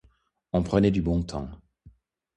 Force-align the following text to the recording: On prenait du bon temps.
On 0.51 0.63
prenait 0.63 0.89
du 0.89 1.03
bon 1.03 1.21
temps. 1.21 1.47